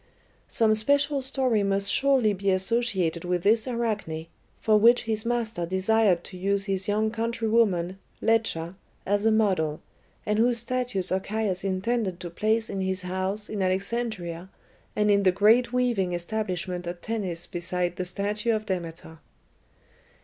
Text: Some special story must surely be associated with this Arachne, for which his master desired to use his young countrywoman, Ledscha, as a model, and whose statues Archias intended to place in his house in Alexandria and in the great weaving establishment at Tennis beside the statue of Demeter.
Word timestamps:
Some 0.47 0.73
special 0.73 1.21
story 1.21 1.61
must 1.61 1.91
surely 1.91 2.33
be 2.33 2.49
associated 2.49 3.23
with 3.23 3.43
this 3.43 3.67
Arachne, 3.67 4.25
for 4.59 4.75
which 4.79 5.03
his 5.03 5.27
master 5.27 5.63
desired 5.67 6.23
to 6.23 6.37
use 6.39 6.65
his 6.65 6.87
young 6.87 7.11
countrywoman, 7.11 7.99
Ledscha, 8.19 8.75
as 9.05 9.27
a 9.27 9.31
model, 9.31 9.79
and 10.25 10.39
whose 10.39 10.57
statues 10.57 11.11
Archias 11.11 11.63
intended 11.63 12.19
to 12.21 12.31
place 12.31 12.67
in 12.67 12.81
his 12.81 13.03
house 13.03 13.47
in 13.47 13.61
Alexandria 13.61 14.49
and 14.95 15.11
in 15.11 15.21
the 15.21 15.31
great 15.31 15.71
weaving 15.71 16.13
establishment 16.13 16.87
at 16.87 17.03
Tennis 17.03 17.45
beside 17.45 17.97
the 17.97 18.05
statue 18.05 18.55
of 18.55 18.65
Demeter. 18.65 19.19